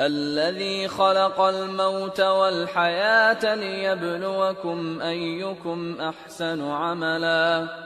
الذي 0.00 0.88
خلق 0.88 1.40
الموت 1.40 2.20
والحياة 2.20 3.54
ليبلوكم 3.54 5.00
أيكم 5.00 5.96
أحسن 6.00 6.62
عملا. 6.62 7.85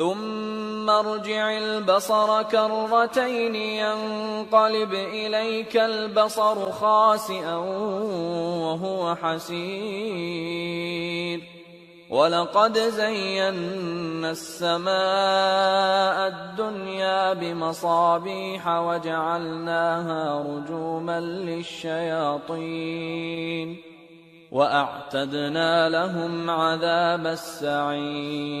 ثم 0.00 0.90
ارجع 0.90 1.58
البصر 1.58 2.42
كرتين 2.42 3.54
ينقلب 3.54 4.94
اليك 4.94 5.76
البصر 5.76 6.72
خاسئا 6.72 7.56
وهو 8.64 9.14
حسير 9.14 10.60
ولقد 12.10 12.78
زينا 12.78 14.30
السماء 14.30 16.28
الدنيا 16.28 17.32
بمصابيح 17.32 18.68
وجعلناها 18.68 20.42
رجوما 20.42 21.20
للشياطين 21.20 22.56
واعتدنا 24.52 25.88
لهم 25.88 26.50
عذاب 26.50 27.26
السعير 27.26 28.60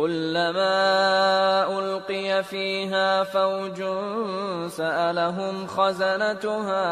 كلما 0.00 1.78
ألقي 1.78 2.42
فيها 2.42 3.24
فوج 3.24 3.84
سألهم 4.70 5.66
خزنتها 5.66 6.86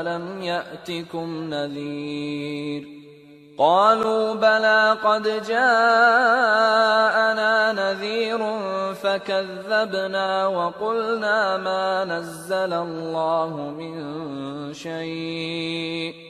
ألم 0.00 0.42
يأتكم 0.42 1.54
نذير؟ 1.54 2.88
قالوا 3.58 4.34
بلى 4.34 4.96
قد 5.04 5.22
جاءنا 5.22 5.72
نذير 7.72 8.38
فكذبنا 8.94 10.46
وقلنا 10.46 11.56
ما 11.56 12.04
نزل 12.04 12.72
الله 12.72 13.74
من 13.78 13.94
شيء. 14.74 16.29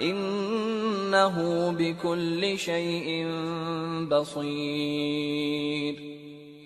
إنه 0.00 1.70
بكل 1.78 2.58
شيء 2.58 3.26
بصير. 4.10 5.68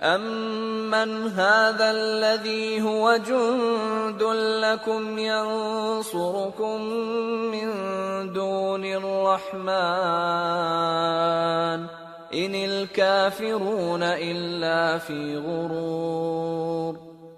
امن 0.02 1.26
هذا 1.26 1.90
الذي 1.90 2.82
هو 2.82 3.17
جند 3.17 4.23
لكم 4.64 5.19
ينصركم 5.19 6.82
من 7.52 7.69
دون 8.32 8.84
الرحمن 8.84 9.62
ان 12.34 12.55
الكافرون 12.55 14.02
الا 14.02 14.99
في 14.99 15.37
غرور 15.37 17.12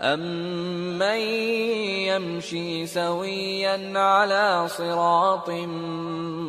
أمن 0.00 1.20
يمشي 2.06 2.86
سويا 2.86 3.98
على 3.98 4.68
صراط 4.68 5.50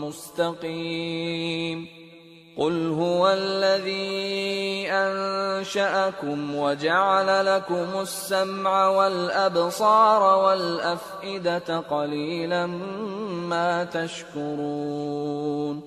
مستقيم 0.02 1.88
قل 2.58 2.92
هو 2.92 3.30
الذي 3.30 4.92
أنشأكم 4.92 6.56
وجعل 6.56 7.46
لكم 7.46 8.02
السمع 8.02 8.88
والأبصار 8.88 10.46
والأفئدة 10.46 11.80
قليلا 11.80 12.66
ما 12.66 13.84
تشكرون 13.84 15.82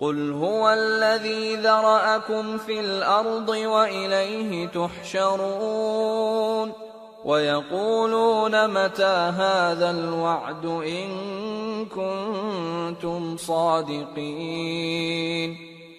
قل 0.00 0.32
هو 0.32 0.70
الذي 0.70 1.56
ذرأكم 1.56 2.58
في 2.58 2.80
الأرض 2.80 3.48
وإليه 3.48 4.66
تحشرون 4.66 6.72
ويقولون 7.24 8.68
متى 8.68 9.32
هذا 9.36 9.90
الوعد 9.90 10.64
إن 10.66 11.08
كنتم 11.86 13.36
صادقين 13.36 14.84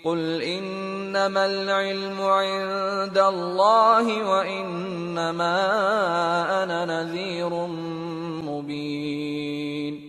قل 0.05 0.41
إنما 0.41 1.45
العلم 1.45 2.21
عند 2.21 3.17
الله 3.17 4.29
وإنما 4.29 5.55
أنا 6.63 6.85
نذير 6.85 7.49
مبين 8.45 10.04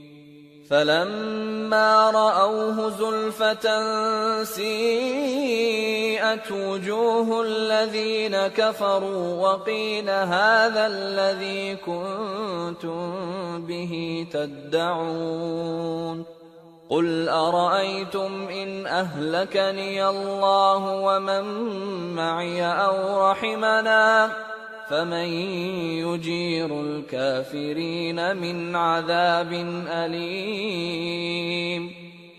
فلما 0.71 2.11
رأوه 2.11 2.91
زلفة 2.91 3.67
سيئت 4.45 5.73
وجوه 6.53 7.43
الذين 7.43 8.47
كفروا 8.47 9.49
وقيل 9.49 10.11
هذا 10.11 10.87
الذي 10.87 11.77
كنتم 11.77 13.13
به 13.67 14.27
تدعون 14.33 16.25
قل 16.91 17.29
أرأيتم 17.29 18.49
إن 18.49 18.87
أهلكني 18.87 20.09
الله 20.09 20.95
ومن 20.95 21.45
معي 22.15 22.67
أو 22.67 23.31
رحمنا 23.31 24.31
فمن 24.91 25.29
يجير 26.05 26.81
الكافرين 26.81 28.37
من 28.37 28.77
عذاب 28.77 29.53
أليم. 29.89 31.91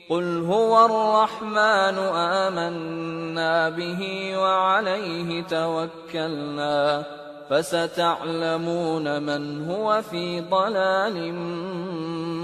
قل 0.09 0.41
هو 0.41 0.85
الرحمن 0.85 1.97
آمنا 2.15 3.69
به 3.69 4.31
وعليه 4.37 5.41
توكلنا. 5.41 7.03
فستعلمون 7.49 9.23
من 9.23 9.69
هو 9.69 10.01
في 10.01 10.41
ضلال 10.41 11.33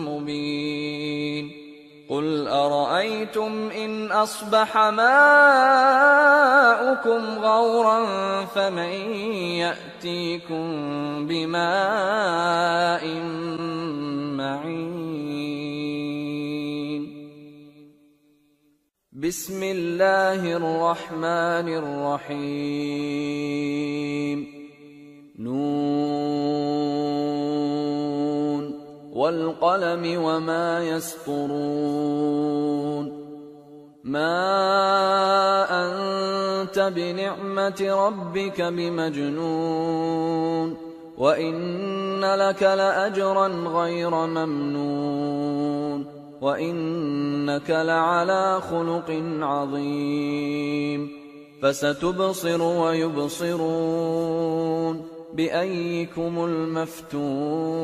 مبين. 0.10 1.63
قل 2.10 2.48
أرأيتم 2.48 3.70
إن 3.72 4.12
أصبح 4.12 4.78
ماؤكم 4.78 5.02
غورا 7.40 8.06
فمن 8.46 8.94
يأتيكم 9.64 10.68
بماء 11.28 13.08
معين 14.38 15.04
بسم 19.14 19.64
الله 19.64 20.58
الرحمن 20.58 21.68
الرحيم 21.80 23.93
والقلم 29.24 30.24
وما 30.24 30.84
يسطرون 30.84 32.44
ما 34.04 34.36
أنت 35.84 36.80
بنعمة 36.80 38.08
ربك 38.08 38.62
بمجنون 38.62 39.98
وإن 41.18 42.22
لك 42.36 42.64
لأجرا 42.64 43.48
غير 43.48 44.10
ممنون 44.10 46.06
وإنك 46.42 47.70
لعلى 47.70 48.62
خلق 48.62 49.24
عظيم 49.42 51.12
فستبصر 51.62 52.62
ويبصرون 52.62 53.94
بأيكم 55.34 56.46
المفتون 56.46 57.84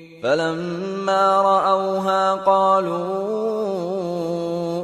فلما 0.23 1.41
رأوها 1.41 2.33
قالوا 2.33 3.01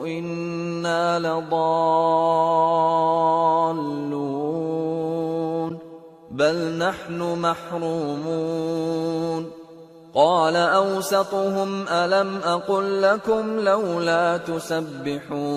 إنا 0.08 1.20
لضالون 1.20 1.58
بل 6.32 6.78
نحن 6.78 7.42
محرومون. 7.42 8.98
قال 10.16 10.56
أوسطهم 10.56 11.88
ألم 11.88 12.38
أقل 12.38 13.02
لكم 13.02 13.60
لولا 13.60 14.38
تسبحون. 14.38 15.48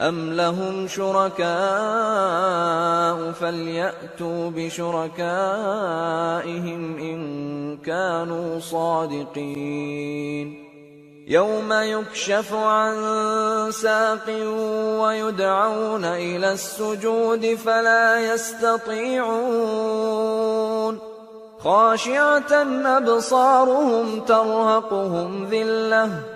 أم 0.00 0.32
لهم 0.32 0.88
شركاء 0.88 1.46
فليأتوا 3.32 4.50
بشركائهم 4.50 5.18
إن 6.98 7.76
كانوا 7.76 8.60
صادقين 8.60 10.66
يوم 11.28 11.72
يكشف 11.72 12.54
عن 12.54 12.96
ساق 13.70 14.28
ويدعون 15.00 16.04
إلى 16.04 16.52
السجود 16.52 17.54
فلا 17.54 18.34
يستطيعون 18.34 19.36
خاشعة 21.58 22.52
أبصارهم 22.86 24.20
ترهقهم 24.20 25.46
ذِلَّةٌ 25.50 26.35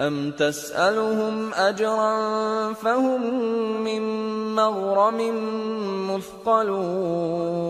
أم 0.00 0.30
تسألهم 0.30 1.54
أجرا 1.54 2.72
فهم 2.72 3.34
من 3.84 4.02
مغرم 4.54 5.20
مثقلون 6.14 7.60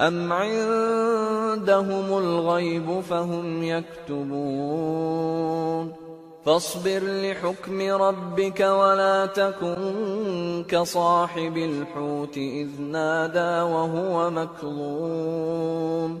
أم 0.00 0.32
عندهم 0.32 2.18
الغيب 2.18 3.00
فهم 3.00 3.62
يكتبون 3.62 5.18
فاصبر 6.44 7.00
لحكم 7.04 7.80
ربك 7.80 8.60
ولا 8.60 9.26
تكن 9.26 10.64
كصاحب 10.68 11.56
الحوت 11.56 12.36
إذ 12.36 12.80
نادى 12.80 13.62
وهو 13.72 14.30
مكظوم 14.30 16.20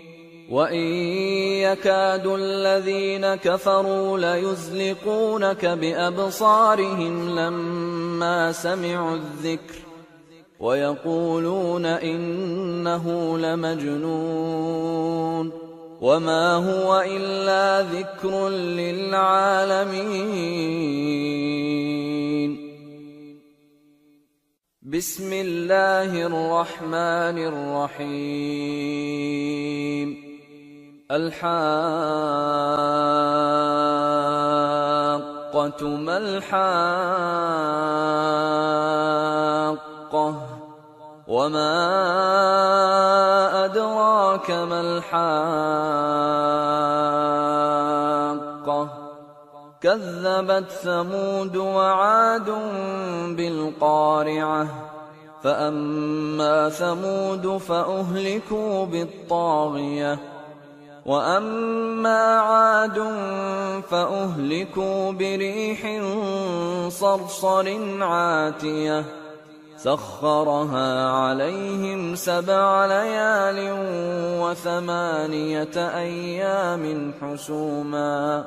وإن 0.51 0.83
يكاد 1.63 2.27
الذين 2.27 3.35
كفروا 3.35 4.17
ليزلقونك 4.19 5.65
بأبصارهم 5.65 7.39
لما 7.39 8.51
سمعوا 8.51 9.15
الذكر 9.15 9.75
ويقولون 10.59 11.85
إنه 11.85 13.37
لمجنون 13.37 14.71
وما 16.01 16.55
هو 16.55 17.03
إلا 17.07 17.81
ذكر 17.81 18.49
للعالمين 18.49 19.21
بسم 24.81 25.33
الله 25.33 26.25
الرحمن 26.27 27.37
الرحيم 27.37 28.91
الحاقة 31.11 31.51
ما 35.87 36.17
الحاقة 36.17 36.61
وما 41.27 41.75
أدراك 43.65 44.51
ما 44.51 44.81
الحاقة 44.81 45.31
كذبت 49.81 50.71
ثمود 50.71 51.57
وعاد 51.57 52.49
بالقارعة 53.37 54.67
فأما 55.43 56.69
ثمود 56.69 57.57
فأهلكوا 57.57 58.85
بالطاغية 58.85 60.19
واما 61.05 62.39
عاد 62.39 62.99
فاهلكوا 63.89 65.11
بريح 65.11 66.01
صرصر 66.89 67.67
عاتيه 68.03 69.05
سخرها 69.77 71.09
عليهم 71.09 72.15
سبع 72.15 72.85
ليال 72.85 73.75
وثمانيه 74.41 75.75
أيام 75.97 77.13
حسوما 77.21 78.43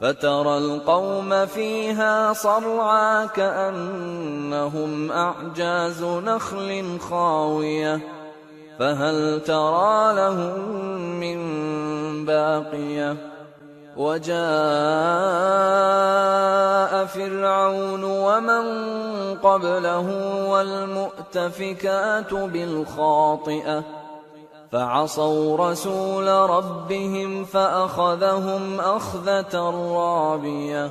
فترى 0.00 0.58
القوم 0.58 1.46
فيها 1.46 2.32
صرعى 2.32 3.28
كانهم 3.28 5.12
اعجاز 5.12 6.04
نخل 6.04 6.98
خاويه 7.00 8.15
فهل 8.78 9.40
ترى 9.40 10.14
لهم 10.14 10.60
من 11.20 11.38
باقية؟ 12.24 13.16
وجاء 13.96 14.36
فرعون 17.06 18.04
ومن 18.04 18.64
قبله 19.34 20.08
والمؤتفكات 20.48 22.34
بالخاطئة 22.34 23.84
فعصوا 24.72 25.70
رسول 25.70 26.28
ربهم 26.28 27.44
فأخذهم 27.44 28.80
أخذة 28.80 29.70
رابية. 29.94 30.90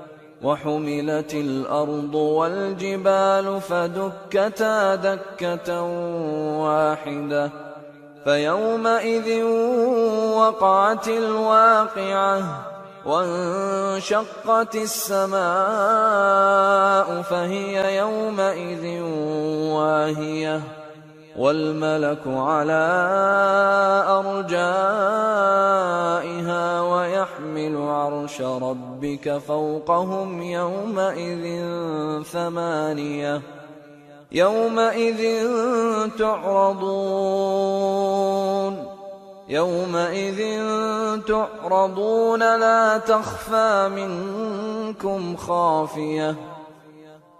وحملت 0.43 1.33
الأرض 1.33 2.15
والجبال 2.15 3.61
فدكتا 3.61 4.95
دكة 4.95 5.81
واحدة 6.61 7.51
فيومئذ 8.23 9.43
وقعت 10.35 11.07
الواقعة 11.07 12.41
وانشقت 13.05 14.75
السماء 14.75 15.41
فهي 17.21 17.97
يومئذ 17.97 19.01
واهية 19.73 20.61
والملك 21.37 22.27
على 22.27 22.83
أرجائها 24.07 25.21
ويحمل 26.81 27.77
عرش 27.77 28.41
ربك 28.41 29.37
فوقهم 29.37 30.41
يومئذ 30.41 31.63
ثمانية 32.23 33.41
يومئذ 34.31 35.47
تعرضون 36.17 37.71
يومئذ 39.49 40.61
تعرضون 41.27 42.39
لا 42.39 42.97
تخفى 42.97 43.89
منكم 43.95 45.35
خافية 45.35 46.35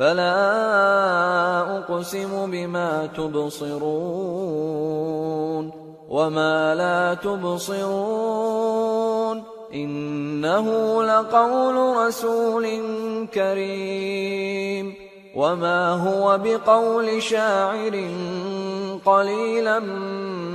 فلا 0.00 1.76
أقسم 1.78 2.50
بما 2.50 3.06
تبصرون 3.16 3.80
وما 6.08 6.74
لا 6.74 7.14
تبصرون 7.14 8.70
إنه 9.74 10.66
لقول 11.04 11.96
رسول 11.96 12.66
كريم 13.34 14.94
وما 15.36 15.92
هو 15.92 16.38
بقول 16.44 17.22
شاعر 17.22 18.04
قليلا 19.04 19.78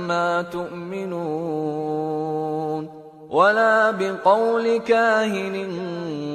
ما 0.06 0.42
تؤمنون 0.42 1.86
ولا 3.30 3.90
بقول 3.90 4.76
كاهن 4.76 5.68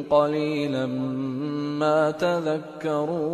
قليلا 0.10 0.86
ما 1.80 2.12
تذكرون. 2.12 3.32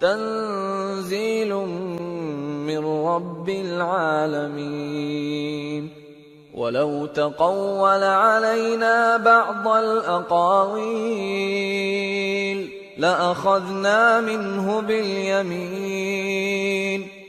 تنزيل 0.00 1.54
من 2.66 3.06
رب 3.06 3.48
العالمين. 3.48 5.02
ولو 6.54 7.06
تقول 7.06 8.02
علينا 8.02 9.16
بعض 9.16 9.68
الأقاويل 9.68 10.82
لأخذنا 12.98 14.20
منه 14.20 14.80
باليمين. 14.80 16.22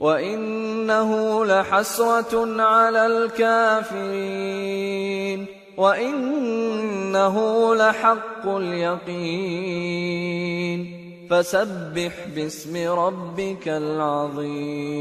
وانه 0.00 1.44
لحسره 1.44 2.62
على 2.62 3.06
الكافرين 3.06 4.58
وانه 5.76 7.36
لحق 7.74 8.48
اليقين 8.48 9.78
فسبح 11.30 12.12
باسم 12.34 12.76
ربك 12.90 13.68
العظيم 13.68 14.98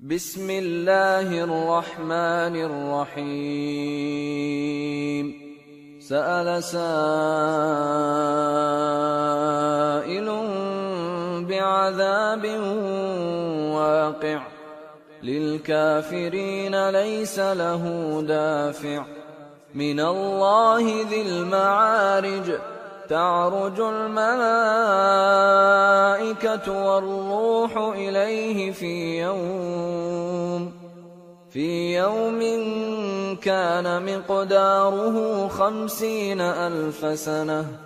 بسم 0.00 0.50
الله 0.50 1.44
الرحمن 1.44 2.56
الرحيم 2.68 3.66
سأل 6.00 6.62
سائل 6.64 8.06
بعذاب 11.90 12.44
واقع. 13.74 14.40
للكافرين 15.22 16.90
ليس 16.90 17.38
له 17.38 17.82
دافع. 18.28 19.04
من 19.74 20.00
الله 20.00 21.06
ذي 21.10 21.22
المعارج. 21.22 22.58
تعرج 23.08 23.80
الملائكة 23.80 24.26
والروح 26.86 27.76
إليه 27.76 28.72
في 28.72 29.20
يوم 29.20 30.72
في 31.50 31.96
يوم 31.96 32.40
كان 33.42 34.16
مقداره 34.16 35.48
خمسين 35.48 36.40
ألف 36.40 37.18
سنة. 37.18 37.85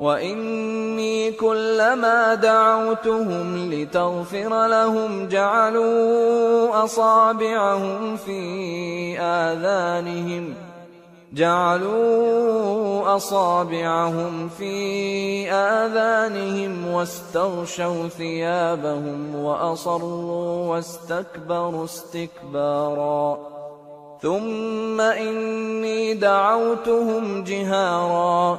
وإني 0.00 1.32
كلما 1.32 2.34
دعوتهم 2.34 3.70
لتغفر 3.72 4.66
لهم 4.66 5.28
جعلوا 5.28 6.84
أصابعهم 6.84 8.16
في 8.16 8.40
آذانهم 9.20 10.54
ۖ 10.64 10.68
جعلوا 11.32 13.16
أصابعهم 13.16 14.48
في 14.48 15.50
آذانهم 15.50 16.88
واستغشوا 16.88 18.08
ثيابهم 18.08 19.34
وأصروا 19.34 20.66
واستكبروا 20.66 21.84
استكبارا 21.84 23.38
ثم 24.22 25.00
إني 25.00 26.14
دعوتهم 26.14 27.44
جهارا 27.44 28.58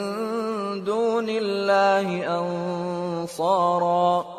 دون 0.83 1.25
الله 1.29 2.39
أنصارا. 2.39 4.38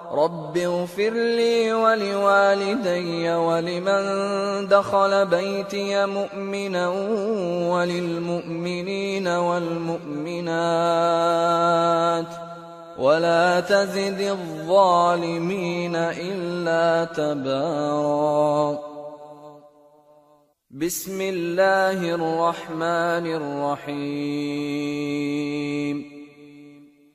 رب 0.13 0.57
اغفر 0.57 1.09
لي 1.09 1.73
ولوالدي 1.73 3.29
ولمن 3.33 4.67
دخل 4.67 5.25
بيتي 5.25 6.05
مؤمنا 6.05 6.89
وللمؤمنين 7.71 9.27
والمؤمنات 9.27 10.51
ولا 12.99 13.59
تزد 13.59 14.19
الظالمين 14.21 15.95
إلا 15.95 17.05
تبارا 17.05 18.79
بسم 20.71 21.21
الله 21.21 22.15
الرحمن 22.15 23.25
الرحيم 23.39 24.91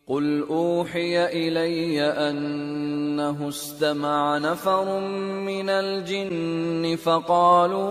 قل 0.08 0.46
أوحي 0.50 1.24
إلي 1.26 2.02
أن 2.02 2.36
أنه 3.16 3.48
استمع 3.48 4.38
نفر 4.38 5.00
من 5.40 5.70
الجن 5.70 6.96
فقالوا 6.96 7.88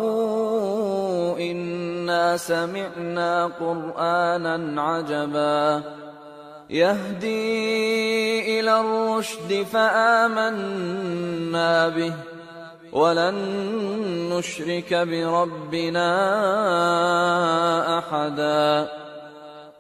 إنا 1.40 2.38
سمعنا 2.38 3.46
قرآنا 3.46 4.82
عجبا 4.82 5.84
يهدي 6.70 8.60
إلى 8.60 8.80
الرشد 8.80 9.66
فآمنا 9.74 11.10
به 11.90 12.14
ولن 12.92 13.36
نشرك 14.32 14.94
بربنا 14.94 16.08
أحدا 17.98 18.90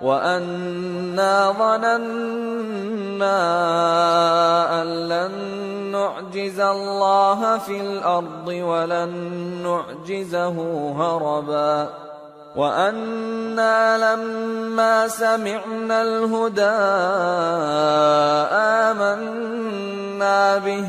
وأنا 0.00 1.52
ظننا 1.58 2.02
أن 4.82 5.08
لن 5.08 5.32
نعجز 5.92 6.60
الله 6.60 7.58
في 7.58 7.80
الأرض 7.80 8.48
ولن 8.48 9.10
نعجزه 9.62 10.56
هربا 10.98 11.88
وأنا 12.56 13.98
لما 13.98 15.08
سمعنا 15.08 16.02
الهدى 16.02 16.76
آمنا 18.90 20.58
به 20.58 20.88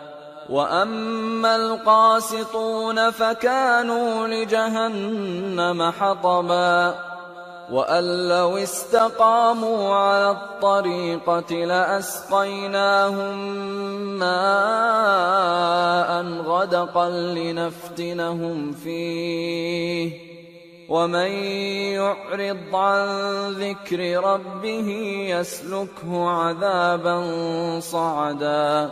واما 0.51 1.55
القاسطون 1.55 3.11
فكانوا 3.11 4.27
لجهنم 4.27 5.91
حطبا 5.91 6.95
وان 7.71 8.29
لو 8.29 8.57
استقاموا 8.57 9.95
على 9.95 10.31
الطريقة 10.31 11.55
لاسقيناهم 11.65 13.37
ماء 14.19 15.31
غدقا 16.43 17.09
لنفتنهم 17.09 18.71
فيه 18.71 20.31
ومن 20.89 21.31
يعرض 21.95 22.75
عن 22.75 23.07
ذكر 23.51 24.23
ربه 24.23 24.89
يسلكه 25.29 26.29
عذابا 26.29 27.19
صعدا 27.79 28.91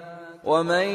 ومن 0.43 0.87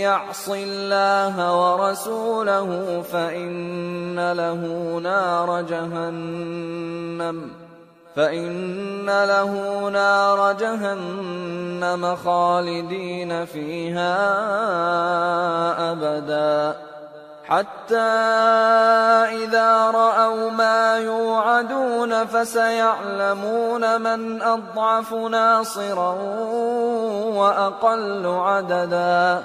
يعص 0.00 0.48
الله 0.48 1.34
ورسوله 1.60 3.02
فإن 3.12 4.32
له 4.32 4.60
نار 5.02 5.62
جهنم 5.62 7.50
فإن 8.16 9.06
له 9.06 9.52
نار 9.88 10.52
جهنم 10.52 12.16
خالدين 12.16 13.44
فيها 13.44 14.16
أبدا 15.92 16.76
حتى 17.48 17.96
إذا 19.44 19.90
رأوا 19.90 20.50
ما 20.50 20.98
يوعدون 20.98 22.26
فسيعلمون 22.26 24.00
من 24.00 24.42
أضعف 24.42 25.14
ناصرا 25.14 26.12
وأقل 27.34 28.26
عددا. 28.26 29.44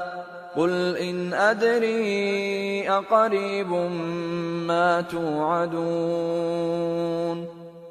قل 0.55 0.97
إن 0.97 1.33
أدري 1.33 2.89
أقريب 2.89 3.71
ما 4.67 5.01
توعدون. 5.01 5.83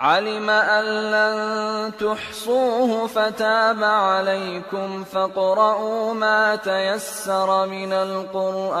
علم 0.00 0.50
أن 0.50 0.84
لن 0.84 1.92
تحصوه 1.96 3.06
فتاب 3.06 3.84
عليكم 3.84 5.04
فاقرؤوا 5.04 6.14
ما 6.14 6.56
تيسر 6.56 7.66
من 7.66 7.92
القرآن. 7.92 8.80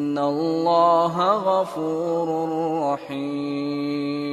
الله 0.17 1.15
غفور 1.33 2.27
رحيم 2.93 4.31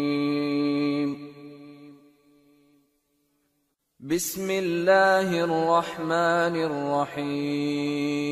بسم 4.01 4.51
الله 4.51 5.45
الرحمن 5.45 6.55
الرحيم 6.69 8.29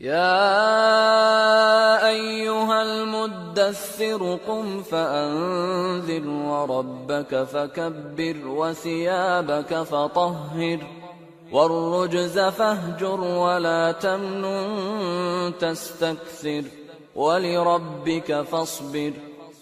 يا 0.00 0.38
ايها 2.08 2.82
المدثر 2.82 4.38
قم 4.48 4.82
فانذر 4.82 6.28
وربك 6.28 7.42
فكبر 7.44 8.36
وثيابك 8.46 9.74
فطهر 9.82 10.78
والرجز 11.52 12.38
فاهجر 12.38 13.20
ولا 13.20 13.92
تمنن 13.92 15.52
تستكثر 15.60 16.64
ولربك 17.14 18.42
فاصبر 18.42 19.12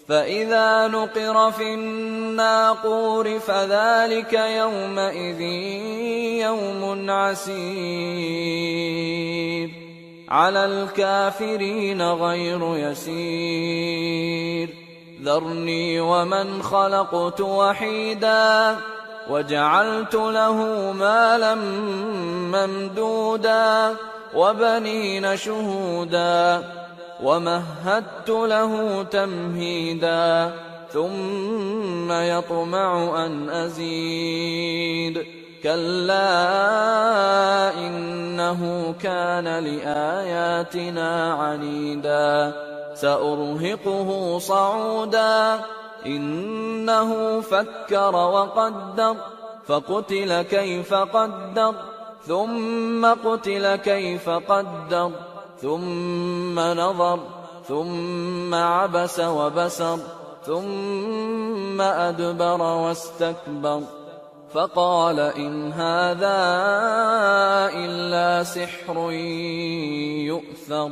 فإذا 0.07 0.87
نقر 0.87 1.51
في 1.51 1.73
الناقور 1.73 3.39
فذلك 3.39 4.33
يومئذ 4.33 5.41
يوم 6.41 7.09
عسير 7.09 7.57
على 10.29 10.65
الكافرين 10.65 12.01
غير 12.01 12.77
يسير 12.77 14.69
ذرني 15.21 15.99
ومن 15.99 16.61
خلقت 16.63 17.41
وحيدا 17.41 18.77
وجعلت 19.29 20.15
له 20.15 20.55
مالا 20.91 21.55
ممدودا 22.55 23.95
وبنين 24.35 25.37
شهودا 25.37 26.63
ومهدت 27.23 28.29
له 28.29 29.03
تمهيدا 29.03 30.51
ثم 30.93 32.11
يطمع 32.11 33.25
أن 33.25 33.49
أزيد 33.49 35.25
كلا 35.63 36.29
إنه 37.73 38.93
كان 39.01 39.47
لآياتنا 39.63 41.33
عنيدا 41.33 42.53
سأرهقه 42.93 44.39
صعودا 44.39 45.59
إنه 46.05 47.41
فكر 47.41 48.15
وقدر 48.15 49.15
فقتل 49.67 50.41
كيف 50.41 50.93
قدر 50.93 51.73
ثم 52.25 53.05
قتل 53.05 53.75
كيف 53.75 54.29
قدر 54.29 55.11
ثم 55.61 56.59
نظر 56.59 57.19
ثم 57.67 58.53
عبس 58.53 59.19
وبسر 59.19 59.99
ثم 60.45 61.81
أدبر 61.81 62.61
واستكبر. 62.61 63.81
فقال 64.53 65.19
إن 65.19 65.71
هذا 65.73 66.39
إلا 67.75 68.43
سحر 68.43 69.11
يؤثر. 70.31 70.91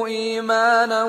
إيمانا 0.51 1.03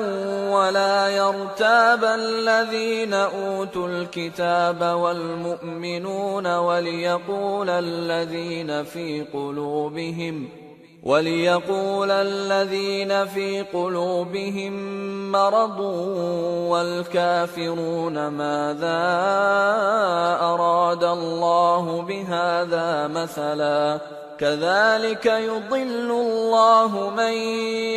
ولا 0.55 1.09
يرتاب 1.09 2.03
الذين 2.03 3.13
أوتوا 3.13 3.87
الكتاب 3.87 4.81
والمؤمنون 4.81 6.47
وليقول 6.55 7.69
الذين 7.69 8.83
في 8.83 9.25
قلوبهم 9.33 10.49
وليقول 11.03 12.11
الذين 12.11 13.25
في 13.25 13.61
قلوبهم 13.61 14.73
مرض 15.31 15.79
والكافرون 16.69 18.27
ماذا 18.27 19.03
أراد 20.41 21.03
الله 21.03 22.01
بهذا 22.01 23.07
مثلا 23.07 23.99
كذلك 24.43 25.25
يضل 25.25 26.11
الله 26.11 27.09
من 27.09 27.33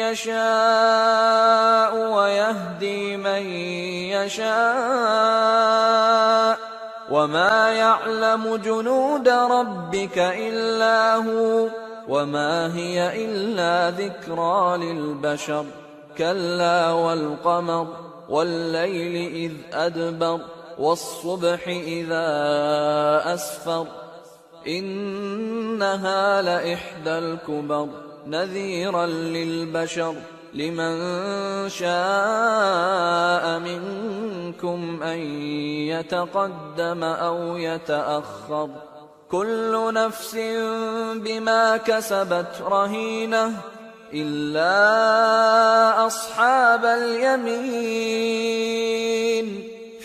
يشاء 0.06 1.92
ويهدي 2.12 3.16
من 3.16 3.42
يشاء. 4.14 4.46
وما 7.10 7.70
يعلم 7.70 8.56
جنود 8.56 9.28
ربك 9.28 10.18
إلا 10.18 11.14
هو 11.14 11.68
وما 12.08 12.74
هي 12.76 13.24
إلا 13.24 13.90
ذكرى 13.90 14.76
للبشر. 14.76 15.64
كلا 16.18 16.90
والقمر 16.90 17.86
والليل 18.28 19.34
إذ 19.34 19.52
أدبر 19.74 20.40
والصبح 20.78 21.68
إذا 21.68 22.26
أسفر. 23.34 24.05
إنها 24.68 26.42
لإحدى 26.42 27.10
الكبر 27.10 27.88
نذيرا 28.26 29.06
للبشر 29.06 30.14
لمن 30.54 30.98
شاء 31.68 33.58
منكم 33.58 35.02
أن 35.02 35.18
يتقدم 35.88 37.04
أو 37.04 37.56
يتأخر. 37.56 38.70
كل 39.30 39.94
نفس 39.94 40.34
بما 41.14 41.76
كسبت 41.76 42.62
رهينة 42.62 43.52
إلا 44.14 44.76
أصحاب 46.06 46.84
اليمين. 46.84 48.16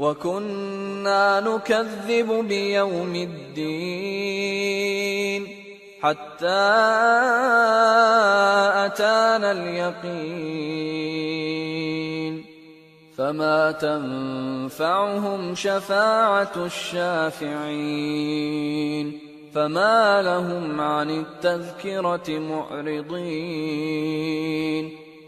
وكنا 0.00 1.40
نكذب 1.40 2.48
بيوم 2.48 3.14
الدين 3.14 4.80
حتى 6.02 6.46
اتانا 8.86 9.52
اليقين 9.52 10.80
فما 13.16 13.72
تنفعهم 13.72 15.54
شفاعة 15.54 16.52
الشافعين 16.56 18.10
فما 19.54 20.22
لهم 20.22 20.80
عن 20.80 21.10
التذكرة 21.10 22.38
معرضين 22.38 23.50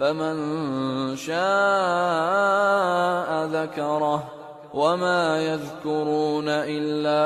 فمن 0.00 0.36
شاء 1.16 1.36
ذكره 3.46 4.24
وما 4.74 5.40
يذكرون 5.42 6.48
إلا 6.48 7.24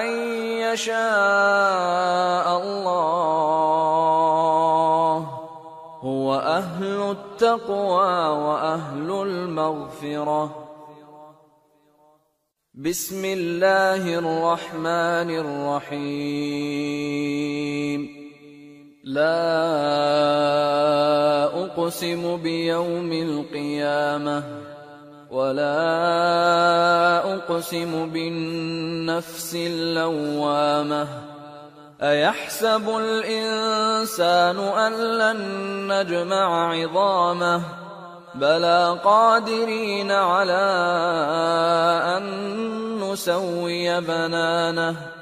أن 0.00 0.06
يشاء 0.72 2.46
الله. 2.62 3.92
هو 6.00 6.34
أهل 6.34 7.10
التقوى 7.10 8.28
وأهل 8.28 9.10
المغفرة. 9.10 10.50
بسم 12.74 13.24
الله 13.24 14.18
الرحمن 14.18 15.30
الرحيم. 15.44 16.22
لا 19.04 19.34
أقسم 21.44 22.36
بيوم 22.36 23.12
القيامة 23.12 24.42
ولا 25.30 25.74
أقسم 27.34 28.10
بالنفس 28.10 29.54
اللوامة. 29.54 31.08
أيحسب 32.02 32.88
الإنسان 32.88 34.58
أن 34.58 34.92
لن 34.92 35.38
نجمع 35.92 36.72
عظامه؟ 36.72 37.62
بلى 38.34 38.98
قادرين 39.04 40.10
على 40.10 40.62
أن 42.16 42.24
نسوي 43.00 44.00
بنانه. 44.00 45.21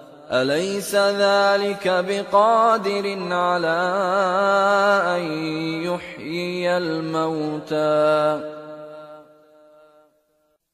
أليس 0.31 0.95
ذلك 0.95 1.87
بقادر 1.87 3.33
على 3.33 3.81
أن 5.17 5.23
يحيي 5.83 6.77
الموتى؟ 6.77 8.51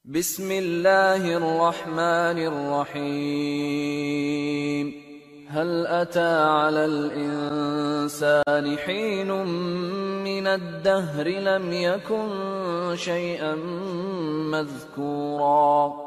بسم 0.05 0.51
الله 0.51 1.37
الرحمن 1.37 2.37
الرحيم. 2.93 3.87
هل 5.49 5.87
أتى 5.87 6.39
على 6.43 6.85
الإنسان 6.85 8.77
حين 8.77 9.31
من 10.23 10.47
الدهر 10.47 11.27
لم 11.27 11.73
يكن 11.73 12.29
شيئا 12.95 13.55
مذكورا؟ 14.53 16.06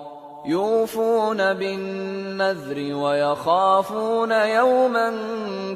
يوفون 0.45 1.53
بالنذر 1.53 2.95
ويخافون 2.95 4.31
يوما 4.31 5.13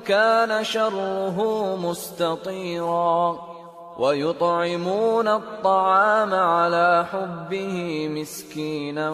كان 0.05 0.63
شره 0.63 1.38
مستطيرا 1.76 3.39
ويطعمون 3.97 5.28
الطعام 5.28 6.34
على 6.34 7.05
حبه 7.11 8.07
مسكينا 8.11 9.09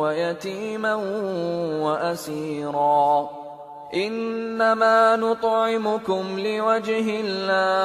ويتيما 0.00 0.94
وأسيرا 1.82 3.30
إنما 3.94 5.16
نطعمكم 5.16 6.38
لوجه 6.38 7.20
الله 7.20 7.80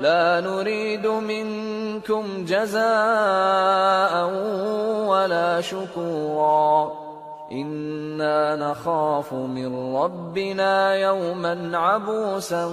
لا 0.00 0.40
نريد 0.40 1.06
منكم 1.06 2.44
جزاء 2.44 4.30
ولا 5.06 5.60
شكورا. 5.60 6.92
إنا 7.52 8.56
نخاف 8.56 9.32
من 9.32 9.96
ربنا 9.96 10.94
يوما 10.94 11.78
عبوسا 11.78 12.70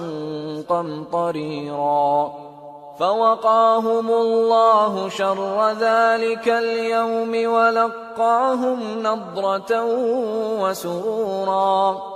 قمطريرا. 0.68 2.32
فوقاهم 2.98 4.10
الله 4.10 5.08
شر 5.08 5.70
ذلك 5.70 6.48
اليوم 6.48 7.52
ولقاهم 7.52 9.02
نضرة 9.02 9.84
وسرورا. 10.62 12.15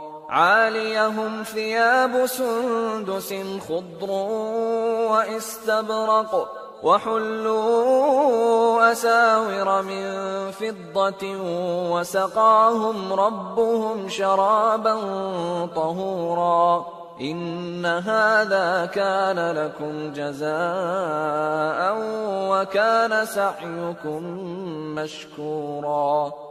عاليهم 0.31 1.43
ثياب 1.43 2.25
سندس 2.25 3.33
خضر 3.67 4.11
واستبرق 5.11 6.51
وحلوا 6.83 8.11
أساور 8.91 9.81
من 9.81 10.05
فضة 10.51 11.37
وسقاهم 11.91 13.13
ربهم 13.13 14.09
شرابا 14.09 14.95
طهورا 15.75 16.85
إن 17.21 17.85
هذا 17.85 18.85
كان 18.85 19.51
لكم 19.51 20.13
جزاء 20.13 21.97
وكان 22.51 23.25
سعيكم 23.25 24.23
مشكورا 24.95 26.50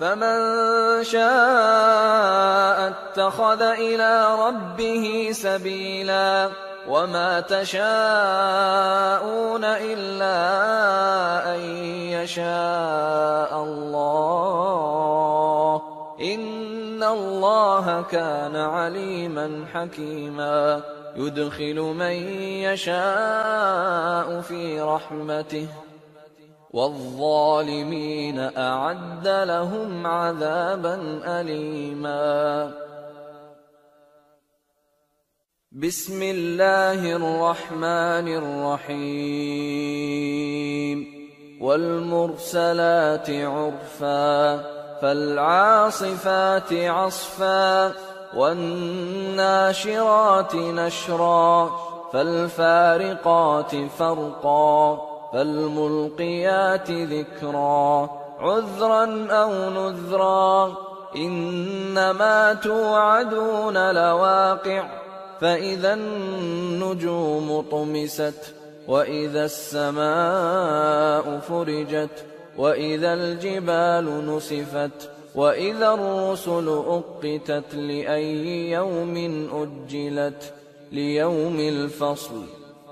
فمن 0.00 1.04
شاء 1.04 2.88
اتخذ 2.88 3.62
إلى 3.62 4.36
ربه 4.38 5.28
سبيلا 5.32 6.48
وما 6.88 7.40
تشاءون 7.40 7.84
الا 9.64 10.36
ان 11.54 11.60
يشاء 12.12 13.62
الله 13.62 14.16
ان 16.20 17.02
الله 17.02 18.02
كان 18.02 18.56
عليما 18.56 19.64
حكيما 19.74 20.80
يدخل 21.16 21.80
من 21.80 22.12
يشاء 22.68 24.40
في 24.40 24.80
رحمته 24.80 25.68
والظالمين 26.76 28.50
أعد 28.56 29.28
لهم 29.28 30.06
عذابا 30.06 31.20
أليما. 31.24 32.72
بسم 35.72 36.22
الله 36.22 37.16
الرحمن 37.16 38.28
الرحيم. 38.28 39.56
والمرسلات 41.60 43.30
عرفا 43.30 44.56
فالعاصفات 45.00 46.72
عصفا 46.72 47.92
والناشرات 48.36 50.54
نشرا 50.54 51.70
فالفارقات 52.12 53.76
فرقا. 53.98 55.05
فالملقيات 55.36 56.90
ذكرا 56.90 58.10
عذرا 58.38 59.26
أو 59.30 59.70
نذرا 59.70 60.76
إنما 61.16 62.54
توعدون 62.54 63.90
لواقع 63.94 64.88
فإذا 65.40 65.94
النجوم 65.94 67.60
طمست 67.70 68.54
وإذا 68.88 69.44
السماء 69.44 71.38
فرجت 71.38 72.24
وإذا 72.58 73.14
الجبال 73.14 74.36
نسفت 74.36 75.10
وإذا 75.34 75.94
الرسل 75.94 76.68
أقتت 76.68 77.74
لأي 77.74 78.70
يوم 78.70 79.16
أجلت 79.52 80.52
ليوم 80.92 81.60
الفصل. 81.60 82.65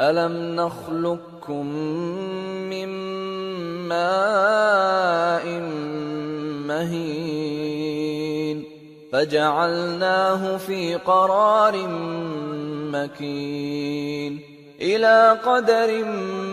ألم 0.00 0.56
نخلقكم 0.56 1.66
من 2.70 2.88
ماء 3.88 5.46
مهين 6.68 8.64
فجعلناه 9.12 10.56
في 10.56 10.94
قرار 10.94 11.86
مكين 12.92 14.40
إلى 14.80 15.38
قدر 15.44 16.04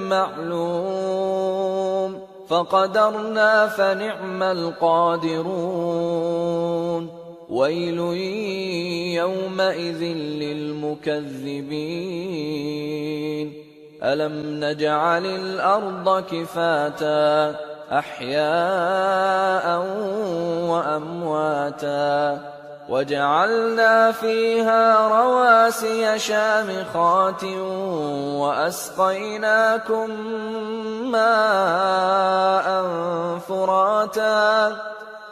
معلوم 0.10 1.50
فقدرنا 2.50 3.68
فنعم 3.68 4.44
القادرون 4.44 6.19
ويل 7.50 8.00
يومئذ 9.18 10.02
للمكذبين. 10.44 11.30
ألم 14.04 14.64
نجعل 14.64 15.26
الأرض 15.26 16.24
كفاتا 16.32 17.56
أحياء 17.92 19.66
وأمواتا 20.70 22.40
وجعلنا 22.90 24.12
فيها 24.12 25.08
رواسي 25.08 26.20
شامخات 26.20 27.44
وأسقيناكم 28.42 30.10
ماء 31.12 32.68
فراتا 33.40 34.78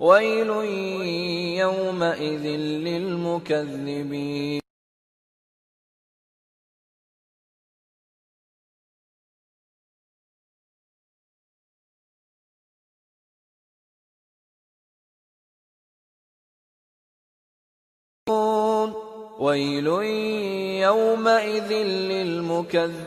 ويل 0.00 0.50
يومئذ 1.58 2.46
للمكذبين. 2.86 4.60
ويل 19.38 19.86
يومئذ 20.82 21.72
للمكذبين. 22.12 23.06